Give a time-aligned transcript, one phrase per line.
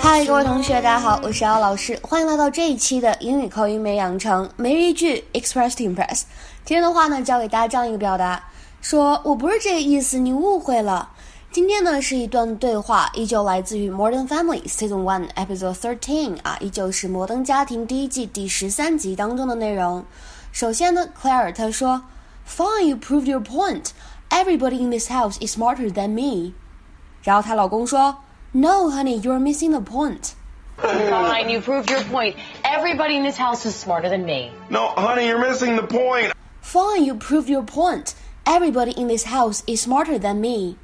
[0.00, 6.22] 嗨，各位同学，大家好，我是姚老师，欢迎来到这一期的英语口语美养成每日一句 Express to Impress。
[6.64, 8.42] 今天的话呢，教给大家这样一个表达，
[8.80, 11.10] 说我不是这个意思，你误会了。
[11.53, 20.05] 今天呢是一段对话，依旧来自于《Modern Family》Season One Episode Thirteen 啊，依旧是《摩登家庭》第一季第十三集当中的内容。
[20.51, 22.03] 首先呢，Claire 她说，
[22.47, 23.87] Fine, you proved your point.
[24.29, 26.53] Everybody in this house is smarter than me.
[27.23, 28.17] 然后她老公说，
[28.51, 30.33] No, honey, you're missing the point.
[30.77, 32.35] Fine, you proved your point.
[32.63, 34.51] Everybody in this house is smarter than me.
[34.69, 36.31] No, honey, you're missing the point.
[36.61, 38.13] Fine, you proved your point.
[38.45, 40.77] Everybody in this house is smarter than me.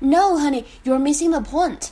[0.00, 1.88] No, honey, you're missing the point.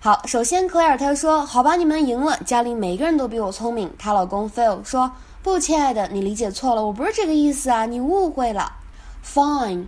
[0.00, 8.76] 好，首先 Claire 她说：“好吧，你们赢了，家里每个人都比我聪明。”她老公 Phil 说：“不，亲爱的，你理解错了，我不是这个意思啊，你误会了。
[9.24, 9.86] Fine,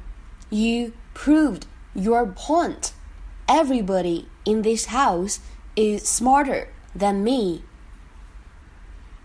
[0.48, 1.62] you proved
[1.94, 2.90] your point.
[3.46, 5.36] Everybody in this house
[5.76, 6.66] is smarter
[6.98, 7.62] than me.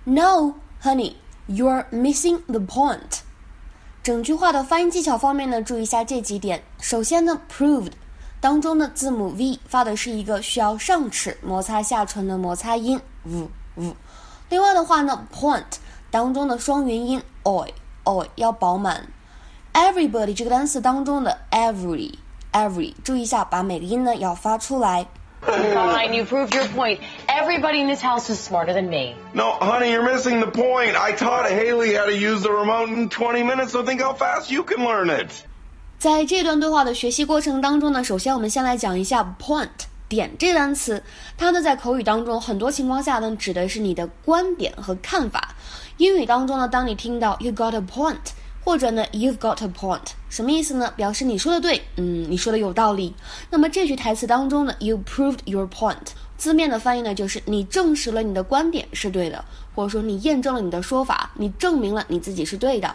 [0.04, 1.16] No, honey,
[1.48, 3.19] you're missing the point.
[4.03, 6.63] 整句话的发音技巧方面呢，注意一下这几点。
[6.81, 7.93] 首先呢，proved
[8.41, 13.95] 当中的字母 v 发的是一个需要上齿摩擦下唇的摩擦音，v v。
[14.49, 15.65] 另外的话呢，point
[16.11, 17.69] 当中的双元音 oi
[18.05, 19.07] oi 要饱满。
[19.75, 22.15] everybody 这个单词当中的 every
[22.53, 25.07] every，注意一下，把每个音呢要发出来。
[25.42, 27.00] Fine, you proved your point.
[27.28, 29.16] Everybody in this house is smarter than me.
[29.34, 30.96] No, honey, you're missing the point.
[30.96, 34.50] I taught Haley how to use the remote in 20 minutes, so think how fast
[34.50, 35.30] you can learn it.
[36.00, 39.70] 在这段对话的学习过程当中呢，首先我们先来讲一下 point
[40.10, 41.04] 点这单词，
[41.38, 45.56] 它呢在口语当中很多情况下呢指的是你的观点和看法。
[45.98, 48.18] 英语当中呢，当你听到 you got a point
[48.63, 50.93] 或者呢 you've got a point，什么意思呢？
[50.97, 53.15] 表示你说的对，嗯，你说的有道理。
[53.51, 55.97] 那么这句台词当中呢，you proved your point，
[56.37, 62.95] 字面的翻译呢就是你证实了你的观点是对的，或者说你验证了你的说法，你证明了你自己是对的。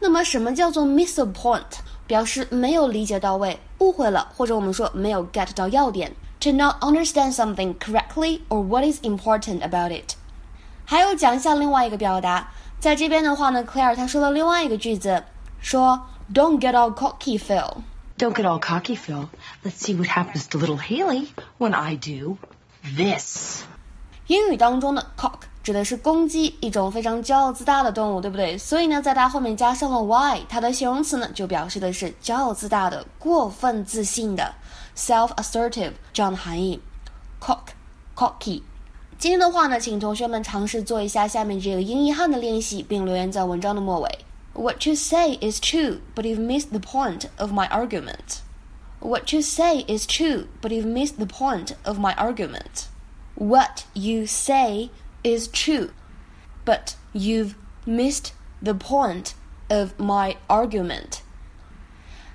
[0.00, 1.62] 那么什么叫做 miss a point？
[2.06, 6.12] 表示没有理解到位、误会了，或者我们说没有 get 到要点。
[6.40, 10.14] To not understand something correctly or what is important about it。
[10.86, 15.22] 还有讲一下另外一个表达，在这边的话呢，Claire 她说了另外一个句子，
[15.60, 16.00] 说
[16.32, 17.76] Don't get all cocky, Phil。
[18.16, 19.28] Don't get all cocky, Phil.
[19.62, 22.38] Let's see what happens to little Haley when I do
[22.82, 23.64] this.
[24.28, 28.56] 英语当中的 cock 指的是公鸡，一种非常骄傲自大的动物，对不对？
[28.56, 34.54] 所以呢，在它后面加上了 y，它的形容词呢就表示的是骄傲自大的、过分自信的
[34.96, 36.80] self-assertive 这样的含义。
[37.40, 37.60] cock
[38.16, 38.62] cocky。
[39.19, 44.09] 今天的话呢，请同学们尝试做一下下面这个英译汉的练习，并留言在文章的末尾。
[44.53, 48.39] What you say is true, but you've missed the point of my argument.
[48.99, 52.87] What you say is true, but you've missed the point of my argument.
[53.35, 54.89] What you say
[55.23, 55.89] is true,
[56.65, 58.31] but you've missed
[58.63, 59.33] the point
[59.69, 61.19] of my argument.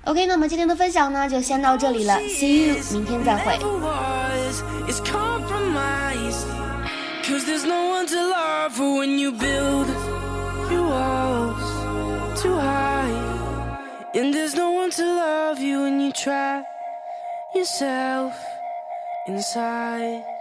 [0.05, 2.15] OK，那么今天的分享呢，就先到这里了。
[2.19, 3.59] See you，明天再会。
[7.26, 9.88] Cause there's no one to love when you build
[10.70, 14.10] your walls too high.
[14.14, 16.64] And there's no one to love you when you trap
[17.52, 18.32] yourself
[19.26, 20.35] inside.